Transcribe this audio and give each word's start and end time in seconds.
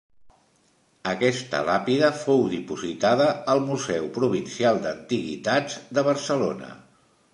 Aquesta 1.09 1.59
làpida 1.67 2.09
fou 2.23 2.41
dipositada 2.53 3.27
al 3.55 3.61
Museu 3.67 4.09
Provincial 4.19 4.81
d'Antiguitats 4.87 5.77
de 5.99 6.07
Barcelona. 6.09 6.73